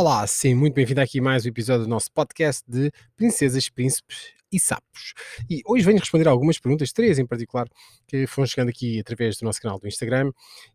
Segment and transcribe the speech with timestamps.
[0.00, 4.32] Olá, sim, muito bem-vindo aqui a mais um episódio do nosso podcast de Princesas, Príncipes
[4.50, 5.12] e Sapos.
[5.48, 7.68] E hoje venho responder algumas perguntas, três em particular,
[8.08, 10.32] que foram chegando aqui através do nosso canal do Instagram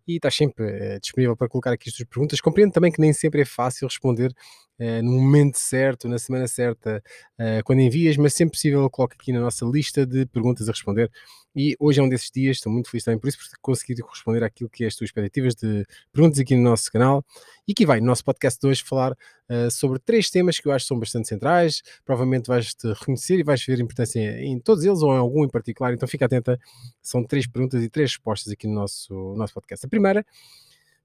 [0.07, 2.39] e estás sempre uh, disponível para colocar aqui as tuas perguntas.
[2.39, 7.01] Compreendo também que nem sempre é fácil responder uh, no momento certo, na semana certa,
[7.39, 11.11] uh, quando envias, mas sempre possível coloco aqui na nossa lista de perguntas a responder.
[11.55, 14.43] E hoje é um desses dias, estou muito feliz também por isso, por conseguir responder
[14.43, 17.23] àquilo que é as tuas expectativas de perguntas aqui no nosso canal.
[17.67, 20.71] E aqui vai, no nosso podcast de hoje, falar uh, sobre três temas que eu
[20.73, 21.81] acho que são bastante centrais.
[22.03, 25.93] Provavelmente vais-te reconhecer e vais ver importância em todos eles ou em algum em particular.
[25.93, 26.59] Então fica atenta,
[27.01, 29.85] são três perguntas e três respostas aqui no nosso, no nosso podcast.
[29.85, 30.25] A primeira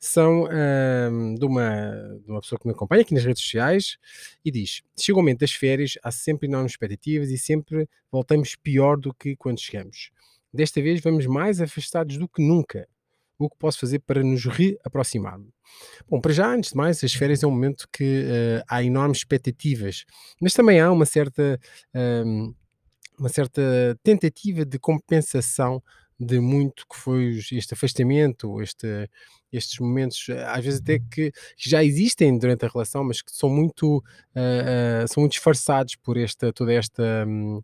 [0.01, 3.98] são uh, de, uma, de uma pessoa que me acompanha aqui nas redes sociais
[4.45, 8.97] e diz: Chega o momento das férias, há sempre enormes expectativas e sempre voltamos pior
[8.97, 10.11] do que quando chegamos.
[10.53, 12.89] Desta vez vamos mais afastados do que nunca.
[13.39, 15.41] O que posso fazer para nos reaproximar?
[16.09, 19.19] Bom, para já, antes de mais, as férias é um momento que uh, há enormes
[19.19, 20.05] expectativas,
[20.41, 21.59] mas também há uma certa,
[21.95, 22.55] uh,
[23.19, 25.83] uma certa tentativa de compensação
[26.20, 29.09] de muito que foi este afastamento, este,
[29.51, 33.98] estes momentos, às vezes até que já existem durante a relação, mas que são muito,
[33.98, 37.25] uh, uh, são muito disfarçados por esta, toda esta.
[37.27, 37.62] Um,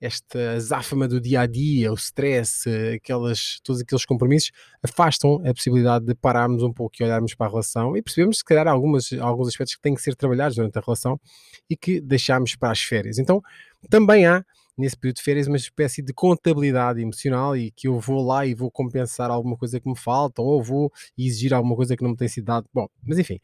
[0.00, 4.50] esta azáfama do dia a dia, o stress, aquelas, todos aqueles compromissos,
[4.82, 8.44] afastam a possibilidade de pararmos um pouco e olharmos para a relação e percebemos se
[8.44, 11.20] calhar algumas, alguns aspectos que têm que ser trabalhados durante a relação
[11.68, 13.18] e que deixamos para as férias.
[13.18, 13.42] Então,
[13.88, 14.44] também há
[14.76, 18.54] nesse período de férias uma espécie de contabilidade emocional e que eu vou lá e
[18.54, 22.16] vou compensar alguma coisa que me falta ou vou exigir alguma coisa que não me
[22.16, 22.66] tem sido dado.
[22.72, 23.38] Bom, mas enfim,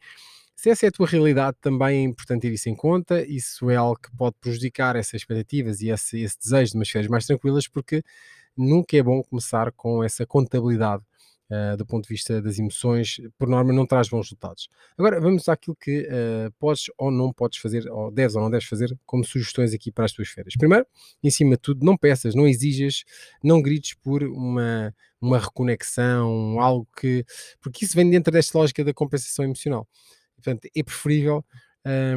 [0.57, 3.23] se essa é a tua realidade, também é importante ter isso em conta.
[3.23, 7.09] Isso é algo que pode prejudicar essas expectativas e esse, esse desejo de umas férias
[7.09, 8.03] mais tranquilas, porque
[8.57, 11.03] nunca é bom começar com essa contabilidade
[11.51, 13.21] uh, do ponto de vista das emoções.
[13.37, 14.67] Por norma, não traz bons resultados.
[14.97, 18.67] Agora, vamos àquilo que uh, podes ou não podes fazer, ou deves ou não deves
[18.67, 20.55] fazer, como sugestões aqui para as tuas férias.
[20.57, 20.87] Primeiro,
[21.23, 23.03] em cima de tudo, não peças, não exijas,
[23.43, 24.91] não grites por uma,
[25.21, 27.23] uma reconexão, algo que.
[27.61, 29.87] Porque isso vem dentro desta lógica da compensação emocional.
[30.37, 31.43] Portanto, é preferível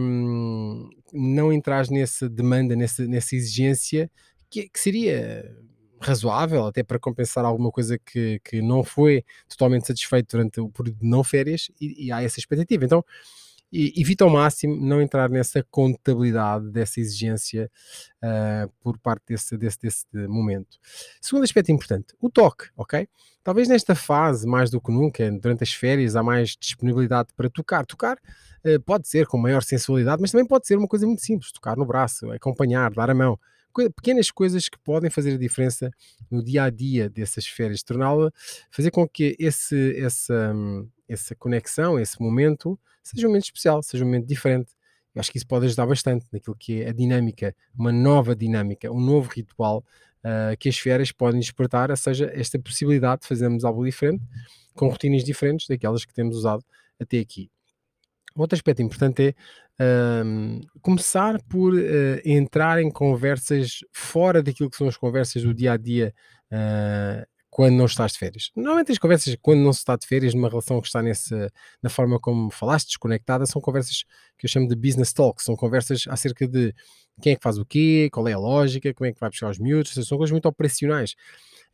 [0.00, 4.10] um, não entrar nessa demanda, nessa, nessa exigência,
[4.48, 5.56] que, que, seria
[6.00, 10.98] razoável, até para compensar alguma coisa que, que não foi totalmente satisfeito durante o período
[10.98, 12.84] de não férias, e, e há essa expectativa.
[12.84, 13.04] Então,
[13.72, 17.70] e evita ao máximo não entrar nessa contabilidade, dessa exigência
[18.22, 20.78] uh, por parte desse, desse, desse momento.
[21.20, 23.08] Segundo aspecto importante, o toque, ok?
[23.42, 27.86] Talvez nesta fase, mais do que nunca, durante as férias, há mais disponibilidade para tocar.
[27.86, 28.16] Tocar
[28.64, 31.76] uh, pode ser com maior sensualidade, mas também pode ser uma coisa muito simples, tocar
[31.76, 33.38] no braço, acompanhar, dar a mão
[33.72, 35.90] pequenas coisas que podem fazer a diferença
[36.30, 38.30] no dia a dia dessas férias, torná-la,
[38.70, 40.54] fazer com que esse, essa,
[41.08, 44.72] essa conexão, esse momento, seja um momento especial, seja um momento diferente.
[45.14, 48.90] Eu acho que isso pode ajudar bastante naquilo que é a dinâmica, uma nova dinâmica,
[48.92, 49.84] um novo ritual
[50.24, 54.22] uh, que as férias podem despertar, ou seja, esta possibilidade de fazermos algo diferente,
[54.74, 56.64] com rotinas diferentes daquelas que temos usado
[56.98, 57.50] até aqui.
[58.36, 59.34] Outro aspecto importante
[59.78, 65.54] é um, começar por uh, entrar em conversas fora daquilo que são as conversas do
[65.54, 66.14] dia a dia
[66.52, 68.50] uh, quando não estás de férias.
[68.54, 71.50] Normalmente as conversas quando não se está de férias numa relação que está nessa,
[71.82, 74.04] na forma como falaste, desconectada, são conversas
[74.38, 76.72] que eu chamo de business talk, são conversas acerca de
[77.20, 79.50] quem é que faz o quê, qual é a lógica, como é que vai buscar
[79.50, 81.14] os miúdos, são coisas muito operacionais.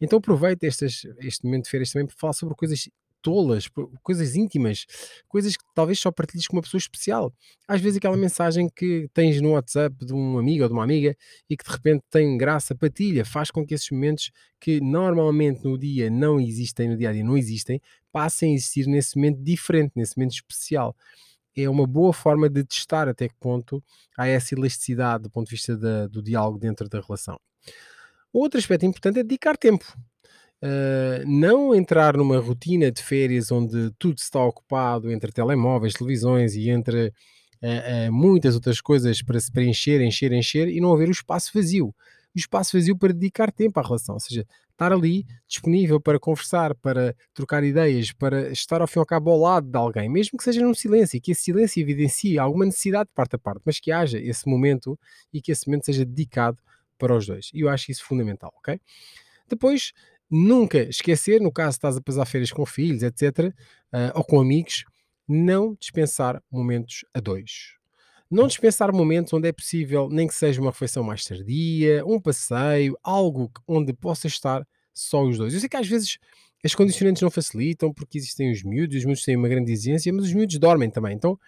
[0.00, 2.88] Então aproveita este momento de férias também para falar sobre coisas
[3.26, 3.69] tolas,
[4.04, 4.87] coisas íntimas,
[5.26, 7.34] coisas que talvez só partilhes com uma pessoa especial.
[7.66, 11.16] Às vezes aquela mensagem que tens no WhatsApp de um amigo ou de uma amiga
[11.50, 15.76] e que de repente tem graça, partilha, faz com que esses momentos que normalmente no
[15.76, 17.82] dia não existem, no dia a dia não existem,
[18.12, 20.94] passem a existir nesse momento diferente, nesse momento especial.
[21.56, 23.82] É uma boa forma de testar até que ponto
[24.16, 27.40] há essa elasticidade do ponto de vista da, do diálogo dentro da relação.
[28.32, 29.84] Outro aspecto importante é dedicar tempo.
[30.62, 36.70] Uh, não entrar numa rotina de férias onde tudo está ocupado entre telemóveis, televisões e
[36.70, 41.12] entre uh, uh, muitas outras coisas para se preencher, encher, encher e não haver o
[41.12, 41.94] espaço vazio.
[42.35, 46.75] O espaço vazio para dedicar tempo à relação, ou seja, estar ali disponível para conversar,
[46.75, 50.37] para trocar ideias, para estar ao fim e ao cabo ao lado de alguém, mesmo
[50.37, 53.81] que seja num silêncio, que esse silêncio evidencie alguma necessidade de parte a parte, mas
[53.81, 54.99] que haja esse momento
[55.32, 56.59] e que esse momento seja dedicado
[56.99, 57.50] para os dois.
[57.55, 58.79] E eu acho isso fundamental, ok?
[59.49, 59.93] Depois,
[60.31, 63.52] nunca esquecer, no caso estás a passar férias com filhos, etc., uh,
[63.93, 64.84] ah, ou com amigos,
[65.28, 67.76] não dispensar momentos a dois.
[68.31, 72.99] Não dispensar momentos onde é possível, nem que seja uma refeição mais tardia, um passeio,
[73.02, 75.55] algo onde possa estar só os dois.
[75.55, 76.19] Eu sei que às vezes
[76.64, 80.25] as condicionantes não facilitam porque existem os miúdos, os miúdos têm uma grande exigência, mas
[80.25, 81.14] os miúdos dormem também.
[81.14, 81.38] Então,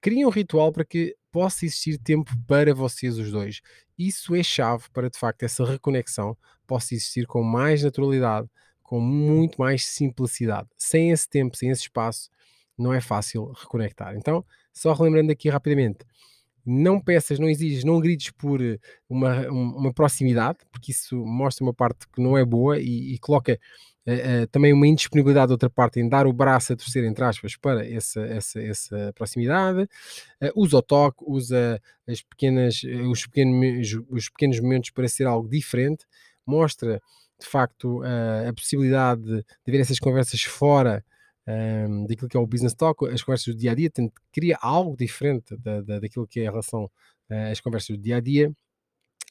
[0.00, 3.60] criem um ritual para que possa existir tempo para vocês os dois.
[3.98, 6.36] Isso é chave para, de facto, essa reconexão
[6.66, 8.48] possa existir com mais naturalidade,
[8.82, 10.68] com muito mais simplicidade.
[10.76, 12.30] Sem esse tempo, sem esse espaço,
[12.76, 14.14] não é fácil reconectar.
[14.16, 15.98] Então, só relembrando aqui rapidamente,
[16.64, 18.78] não peças, não exiges, não grites por eh,
[19.08, 23.58] uma, uma proximidade, porque isso mostra uma parte que não é boa e, e coloca
[24.08, 27.56] uh, também uma indisponibilidade da outra parte em dar o braço a torcer, entre aspas,
[27.56, 29.82] para essa, essa, essa proximidade.
[30.42, 35.48] Uh, usa o toque, usa as pequenas, os, pequenos, os pequenos momentos para ser algo
[35.48, 36.04] diferente,
[36.46, 37.00] mostra
[37.40, 41.04] de facto a possibilidade de, haver essas conversas fora
[41.48, 43.90] um, daquilo que é o business talk, as conversas do dia a dia,
[44.32, 48.16] cria algo diferente da, da, daquilo que é a relação uh, às conversas do dia
[48.16, 48.52] a dia,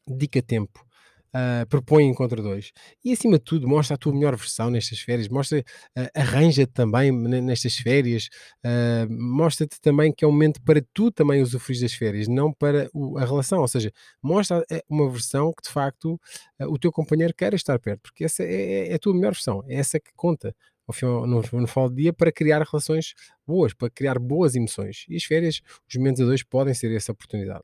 [0.07, 0.86] dedica tempo.
[1.27, 2.71] Uh, propõe encontro dois
[3.03, 7.11] e acima de tudo mostra a tua melhor versão nestas férias, mostra, uh, arranja-te também
[7.11, 8.29] nestas férias,
[8.65, 12.89] uh, mostra-te também que é um momento para tu também usufruir das férias, não para
[12.93, 13.91] o, a relação, ou seja,
[14.23, 16.19] mostra uma versão que de facto
[16.61, 19.63] o teu companheiro quer estar perto, porque essa é, é, é a tua melhor versão,
[19.67, 20.55] é essa que conta,
[20.87, 23.13] ao no, no final do dia para criar relações
[23.45, 25.05] boas, para criar boas emoções.
[25.09, 27.63] E as férias, os momentos a dois podem ser essa oportunidade.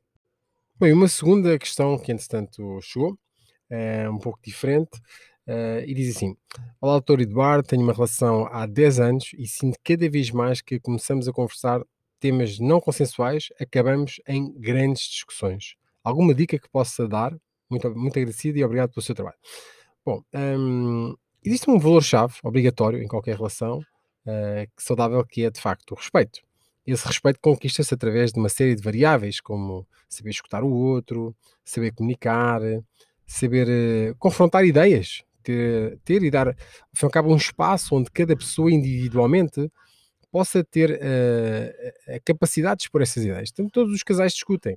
[0.78, 3.18] Bem, uma segunda questão que entretanto chegou,
[3.74, 4.98] é um pouco diferente,
[5.48, 6.36] uh, e diz assim:
[6.80, 10.78] Olá, doutor Eduardo, tenho uma relação há 10 anos e sinto cada vez mais que
[10.80, 11.82] começamos a conversar
[12.20, 15.74] temas não consensuais, acabamos em grandes discussões.
[16.02, 17.36] Alguma dica que possa dar?
[17.68, 19.36] Muito, muito agradecido e obrigado pelo seu trabalho.
[20.04, 21.14] Bom, um,
[21.46, 26.40] Existe um valor-chave obrigatório em qualquer relação uh, saudável que é de facto o respeito.
[26.86, 31.92] Esse respeito conquista-se através de uma série de variáveis, como saber escutar o outro, saber
[31.92, 32.62] comunicar,
[33.26, 36.56] saber uh, confrontar ideias, ter, ter e dar,
[37.02, 39.70] ao cabo, um espaço onde cada pessoa individualmente
[40.30, 43.50] possa ter uh, a capacidade de expor essas ideias.
[43.72, 44.76] Todos os casais discutem,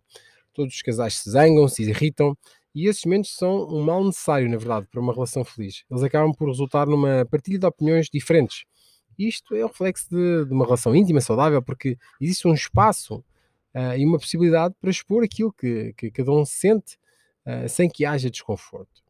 [0.53, 2.37] todos os casais se zangam, se irritam,
[2.75, 5.83] e esses momentos são um mal necessário, na verdade, para uma relação feliz.
[5.89, 8.65] Eles acabam por resultar numa partilha de opiniões diferentes.
[9.17, 13.15] Isto é o reflexo de, de uma relação íntima, saudável, porque existe um espaço
[13.73, 16.97] uh, e uma possibilidade para expor aquilo que, que cada um sente
[17.47, 19.03] uh, sem que haja desconforto.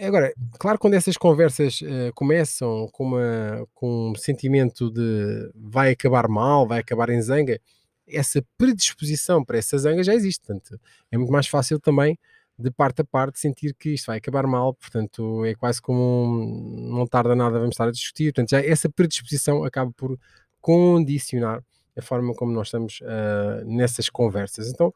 [0.00, 6.26] Agora, claro, quando essas conversas uh, começam com, uma, com um sentimento de vai acabar
[6.28, 7.60] mal, vai acabar em zanga,
[8.06, 10.40] essa predisposição para essa zanga já existe.
[10.46, 12.18] Portanto, é muito mais fácil também
[12.58, 16.96] de parte a parte sentir que isto vai acabar mal, portanto é quase como um,
[16.96, 20.18] não tarda nada, vamos estar a discutir, portanto já essa predisposição acaba por
[20.60, 21.62] condicionar
[21.96, 24.68] a forma como nós estamos uh, nessas conversas.
[24.68, 24.94] Então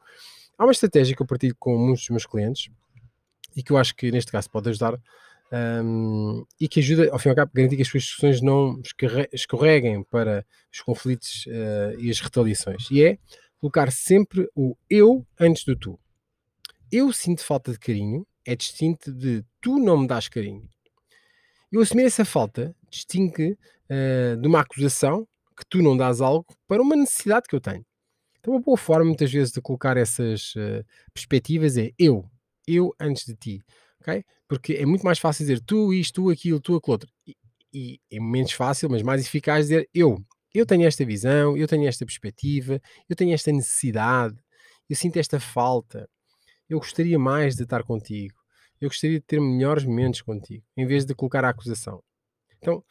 [0.59, 2.69] há uma estratégia que eu partilho com muitos dos meus clientes
[3.55, 4.99] e que eu acho que neste caso pode ajudar
[5.51, 8.41] um, e que ajuda, ao fim e ao cabo, a garantir que as suas discussões
[8.41, 8.79] não
[9.33, 12.91] escorreguem para os conflitos uh, e as retaliações.
[12.91, 13.17] E é
[13.59, 15.99] colocar sempre o eu antes do tu
[16.91, 20.67] eu sinto falta de carinho é distinto de tu não me dás carinho.
[21.71, 26.81] Eu assumir essa falta distingue uh, de uma acusação que tu não dás algo para
[26.81, 27.85] uma necessidade que eu tenho.
[28.49, 32.25] Então, uma boa forma, muitas vezes, de colocar essas uh, perspectivas é eu,
[32.67, 33.61] eu antes de ti,
[34.01, 34.23] ok?
[34.47, 37.09] Porque é muito mais fácil dizer tu isto, tu aquilo, tu aquilo outro.
[37.27, 37.35] E,
[37.71, 40.17] e é menos fácil, mas mais eficaz dizer eu.
[40.51, 44.35] Eu tenho esta visão, eu tenho esta perspectiva, eu tenho esta necessidade,
[44.89, 46.09] eu sinto esta falta
[46.69, 48.37] eu gostaria mais de estar contigo,
[48.79, 52.03] eu gostaria de ter melhores momentos contigo, em vez de colocar a acusação.
[52.59, 52.83] Então,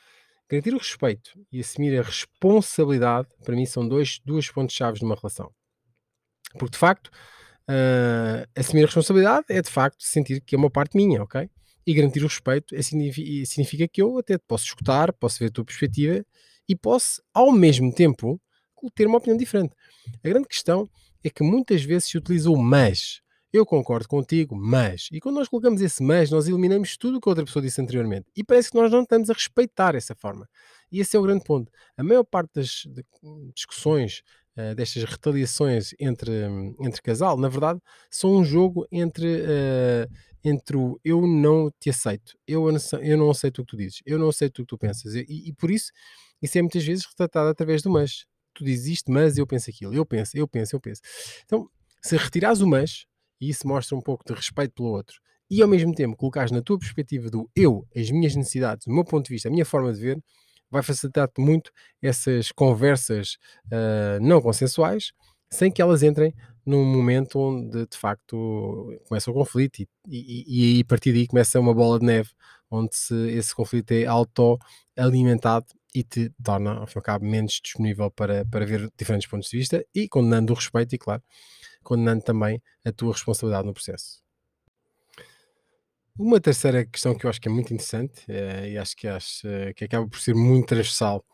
[0.48, 5.14] garantir o respeito e assumir a responsabilidade, para mim, são dois, duas pontos-chave de uma
[5.14, 5.52] relação.
[6.52, 7.08] Porque, de facto,
[7.68, 11.48] uh, assumir a responsabilidade é, de facto, sentir que é uma parte minha, ok?
[11.86, 15.50] E garantir o respeito é, significa, significa que eu até posso escutar, posso ver a
[15.50, 16.24] tua perspectiva
[16.68, 18.40] e posso, ao mesmo tempo,
[18.94, 19.74] ter uma opinião diferente.
[20.22, 20.88] A grande questão
[21.24, 23.20] é que muitas vezes se utiliza o mas
[23.52, 25.08] eu concordo contigo, mas.
[25.10, 27.80] E quando nós colocamos esse mas, nós eliminamos tudo o que a outra pessoa disse
[27.80, 28.26] anteriormente.
[28.36, 30.48] E parece que nós não estamos a respeitar essa forma.
[30.92, 31.70] E esse é o grande ponto.
[31.96, 32.86] A maior parte das
[33.54, 34.22] discussões,
[34.56, 36.30] uh, destas retaliações entre,
[36.80, 40.10] entre casal, na verdade, são um jogo entre, uh,
[40.44, 42.68] entre o eu não te aceito, eu
[43.00, 45.14] eu não aceito o que tu dizes, eu não aceito o que tu pensas.
[45.14, 45.90] E, e por isso,
[46.42, 48.26] isso é muitas vezes retratado através do mas.
[48.54, 49.94] Tu dizes isto, mas eu penso aquilo.
[49.94, 51.00] Eu penso, eu penso, eu penso.
[51.44, 51.70] Então,
[52.02, 53.06] se retirares o mas,
[53.40, 56.62] e isso mostra um pouco de respeito pelo outro, e ao mesmo tempo colocares na
[56.62, 59.92] tua perspectiva do eu, as minhas necessidades, o meu ponto de vista, a minha forma
[59.92, 60.18] de ver,
[60.70, 61.70] vai facilitar-te muito
[62.02, 65.12] essas conversas uh, não consensuais,
[65.50, 66.34] sem que elas entrem
[66.66, 71.58] num momento onde de facto começa o conflito e, e, e a partir daí começa
[71.58, 72.28] uma bola de neve
[72.70, 77.60] onde se, esse conflito é auto-alimentado e te torna, ao fim e ao cabo, menos
[77.62, 81.22] disponível para, para ver diferentes pontos de vista e condenando o respeito e, claro,
[81.88, 84.22] condenando também a tua responsabilidade no processo.
[86.18, 89.48] Uma terceira questão que eu acho que é muito interessante eh, e acho que, acho,
[89.48, 91.24] eh, que acaba por ser muito transversal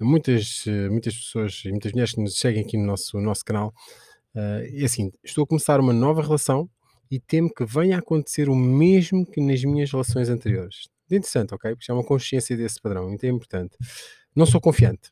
[0.00, 3.44] muitas, eh, muitas pessoas e muitas mulheres que nos seguem aqui no nosso, no nosso
[3.44, 3.74] canal
[4.34, 6.70] é assim: estou a começar uma nova relação
[7.10, 10.88] e temo que venha a acontecer o mesmo que nas minhas relações anteriores.
[11.10, 11.72] É interessante, ok?
[11.72, 13.76] Porque já é uma consciência desse padrão, muito é importante.
[14.34, 15.10] Não sou confiante,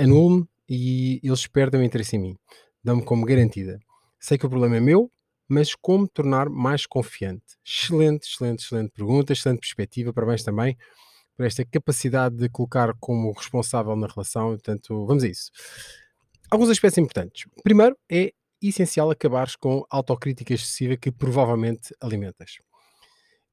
[0.00, 2.36] anulo-me e eles perdem o interesse em mim,
[2.82, 3.78] dão-me como garantida.
[4.20, 5.10] Sei que o problema é meu,
[5.48, 7.56] mas como tornar mais confiante?
[7.66, 10.76] Excelente, excelente, excelente pergunta, excelente perspectiva, parabéns também
[11.36, 15.50] por esta capacidade de colocar como responsável na relação, portanto, vamos a isso.
[16.50, 17.46] Alguns aspectos importantes.
[17.62, 22.58] Primeiro, é essencial acabares com autocrítica excessiva que provavelmente alimentas.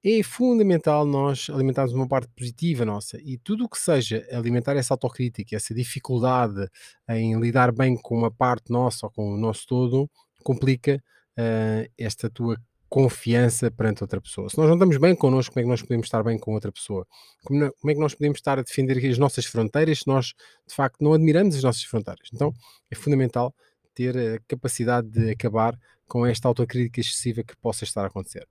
[0.04, 4.94] É fundamental nós alimentarmos uma parte positiva nossa e tudo o que seja alimentar essa
[4.94, 6.68] autocrítica, essa dificuldade
[7.10, 10.10] em lidar bem com uma parte nossa ou com o nosso todo,
[10.48, 11.04] complica
[11.38, 14.50] uh, esta tua confiança perante outra pessoa.
[14.50, 16.72] Se nós não estamos bem connosco, como é que nós podemos estar bem com outra
[16.72, 17.06] pessoa?
[17.44, 20.28] Como, não, como é que nós podemos estar a defender as nossas fronteiras se nós,
[20.66, 22.30] de facto, não admiramos as nossas fronteiras?
[22.34, 22.54] Então,
[22.90, 23.54] é fundamental
[23.94, 25.78] ter a capacidade de acabar
[26.08, 28.48] com esta autocrítica excessiva que possa estar a acontecer.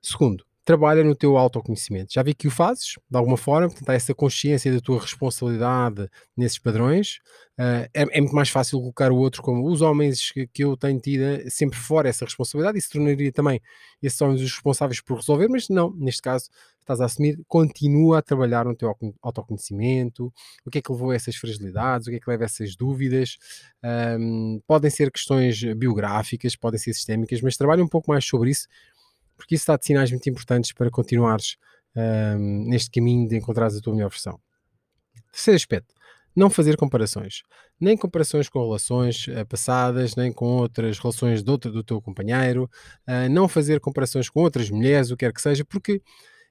[0.00, 2.12] Segundo, trabalha no teu autoconhecimento.
[2.12, 6.08] Já vi que o fazes, de alguma forma, portanto, há essa consciência da tua responsabilidade
[6.36, 7.18] nesses padrões.
[7.58, 10.76] Uh, é, é, muito mais fácil colocar o outro como os homens que, que, eu
[10.76, 13.60] tenho tido eh, sempre fora essa responsabilidade e se tornaria também
[14.00, 16.48] esses homens os responsáveis por resolver, mas não, neste caso
[16.80, 20.32] estás a assumir, continua a trabalhar no teu autoconhecimento,
[20.64, 22.74] o que é que levou a essas fragilidades, o que é que leva a essas
[22.74, 23.36] dúvidas,
[24.18, 28.66] um, podem ser questões biográficas, podem ser sistémicas, mas trabalha um pouco mais sobre isso
[29.40, 31.56] porque isso dá de sinais muito importantes para continuares
[31.96, 34.38] um, neste caminho de encontrares a tua melhor versão.
[35.32, 35.94] Terceiro aspecto,
[36.36, 37.42] não fazer comparações.
[37.80, 42.70] Nem comparações com relações uh, passadas, nem com outras relações do, do teu companheiro,
[43.08, 46.02] uh, não fazer comparações com outras mulheres, o que quer que seja, porque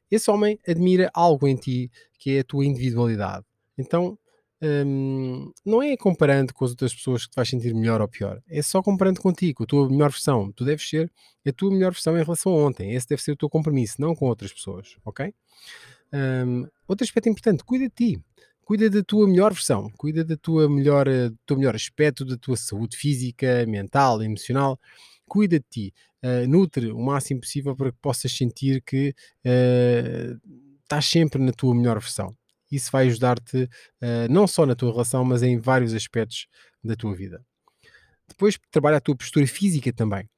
[0.09, 3.45] esse homem admira algo em ti que é a tua individualidade.
[3.77, 4.17] Então,
[4.61, 8.41] Hum, não é comparando com as outras pessoas que te vais sentir melhor ou pior,
[8.49, 10.51] é só comparando contigo, a tua melhor versão.
[10.51, 11.09] Tu deves ser
[11.47, 12.93] a tua melhor versão em relação a ontem.
[12.93, 15.33] Esse deve ser o teu compromisso, não com outras pessoas, ok?
[16.13, 18.23] Um, outro aspecto importante, cuida de ti.
[18.65, 22.37] Cuida da tua melhor versão, cuida da tua melhor, eh, do teu melhor aspecto, da
[22.37, 24.79] tua saúde física, mental, emocional.
[25.27, 30.39] Cuida de ti, uh, nutre o máximo possível para que possas sentir que uh,
[30.83, 32.35] estás sempre na tua melhor versão
[32.75, 36.47] isso vai ajudar-te uh, não só na tua relação, mas em vários aspectos
[36.83, 37.43] da tua vida.
[38.27, 40.29] Depois trabalha a tua postura física também.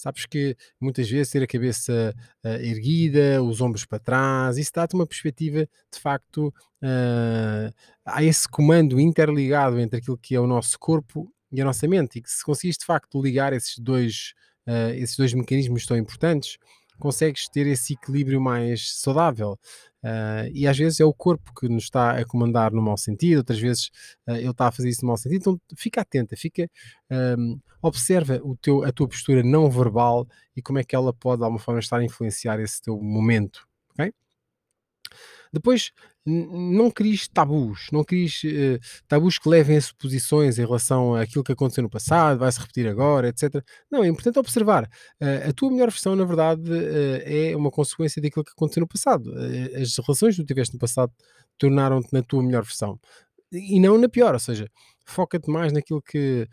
[0.00, 4.94] Sabes que muitas vezes ter a cabeça uh, erguida, os ombros para trás, isso dá-te
[4.94, 7.74] uma perspectiva, de facto, uh,
[8.06, 12.18] há esse comando interligado entre aquilo que é o nosso corpo e a nossa mente,
[12.18, 14.32] e que se conseguires de facto ligar esses dois,
[14.66, 16.56] uh, esses dois mecanismos tão importantes,
[17.00, 19.58] consegues ter esse equilíbrio mais saudável.
[20.02, 23.38] Uh, e às vezes é o corpo que nos está a comandar no mau sentido,
[23.38, 23.90] outras vezes
[24.26, 26.70] uh, ele está a fazer isso no mau sentido, então fica atenta, fica,
[27.38, 30.26] um, observa o teu, a tua postura não verbal
[30.56, 33.68] e como é que ela pode de alguma forma estar a influenciar esse teu momento?
[35.52, 35.90] Depois,
[36.24, 38.78] não cries tabus, não cries uh,
[39.08, 42.86] tabus que levem a suposições em relação àquilo que aconteceu no passado, vai se repetir
[42.86, 43.62] agora, etc.
[43.90, 44.84] Não, é importante observar.
[45.20, 48.88] Uh, a tua melhor versão, na verdade, uh, é uma consequência daquilo que aconteceu no
[48.88, 49.32] passado.
[49.80, 51.12] as relações que tu tiveste no passado
[51.58, 52.98] tornaram-te na tua melhor versão
[53.52, 54.70] e não na pior, ou seja,
[55.04, 56.46] foca-te mais naquilo que,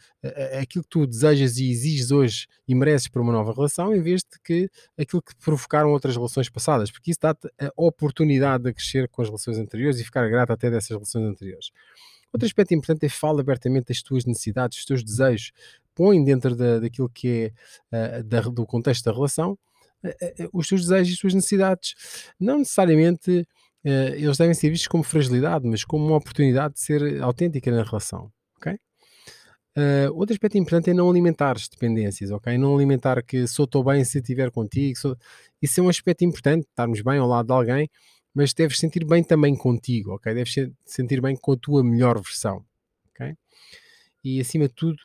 [0.59, 4.21] aquilo que tu desejas e exiges hoje e mereces para uma nova relação, em vez
[4.21, 9.07] de que aquilo que provocaram outras relações passadas, porque isso dá-te a oportunidade de crescer
[9.09, 11.69] com as relações anteriores e ficar grato até dessas relações anteriores.
[12.33, 15.51] Outro aspecto importante é falar abertamente das tuas necessidades, dos teus desejos,
[15.95, 17.53] põe dentro da, daquilo que
[17.91, 19.57] é da, do contexto da relação
[20.53, 21.95] os teus desejos e as tuas necessidades.
[22.39, 23.47] Não necessariamente
[23.89, 28.31] eles devem ser vistos como fragilidade, mas como uma oportunidade de ser autêntica na relação?
[29.77, 32.57] Uh, outro aspecto importante é não alimentar as dependências, ok?
[32.57, 34.97] Não alimentar que sou estou bem se estiver contigo.
[34.97, 35.15] Sou...
[35.61, 37.87] Isso é um aspecto importante, estarmos bem ao lado de alguém,
[38.33, 40.33] mas deves sentir bem também contigo, ok?
[40.33, 42.65] Deves sentir bem com a tua melhor versão?
[44.23, 44.97] E acima de tudo,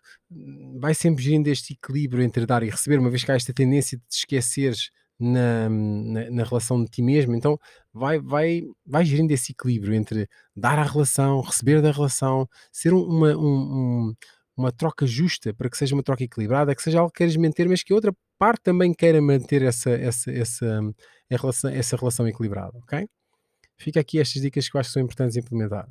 [0.80, 3.98] vai sempre gerindo este equilíbrio entre dar e receber, uma vez que há esta tendência
[3.98, 4.90] de te esqueceres
[5.22, 7.34] na, na, na, relação de ti mesmo.
[7.34, 7.58] Então
[7.92, 13.36] vai, vai, vai gerindo esse equilíbrio entre dar a relação, receber da relação, ser uma,
[13.36, 14.14] um, um,
[14.56, 17.68] uma troca justa para que seja uma troca equilibrada, que seja algo que queiras manter,
[17.68, 20.66] mas que a outra parte também queira manter essa, essa, essa,
[21.30, 23.08] essa, relação, essa relação equilibrada, ok?
[23.76, 25.88] Fica aqui estas dicas que eu acho que são importantes implementar.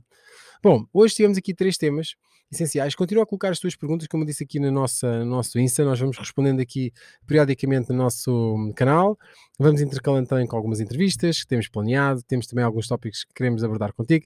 [0.63, 2.15] Bom, hoje tivemos aqui três temas
[2.51, 2.93] essenciais.
[2.95, 5.85] Continua a colocar as tuas perguntas, como eu disse aqui no nosso, no nosso Insta,
[5.85, 6.91] nós vamos respondendo aqui
[7.25, 9.17] periodicamente no nosso canal.
[9.57, 13.63] Vamos intercalando também com algumas entrevistas que temos planeado, temos também alguns tópicos que queremos
[13.63, 14.25] abordar contigo.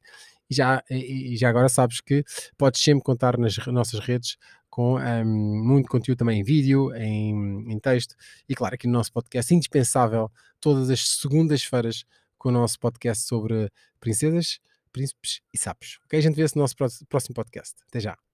[0.50, 2.24] E já, e já agora sabes que
[2.58, 4.38] podes sempre contar nas nossas redes
[4.70, 8.14] com um, muito conteúdo também em vídeo, em, em texto
[8.48, 10.30] e, claro, aqui no nosso podcast indispensável,
[10.60, 12.04] todas as segundas-feiras,
[12.38, 14.60] com o nosso podcast sobre princesas,
[14.96, 16.00] príncipes e sapos.
[16.06, 16.18] Ok?
[16.18, 16.76] A gente vê-se no nosso
[17.10, 17.76] próximo podcast.
[17.90, 18.25] Até já.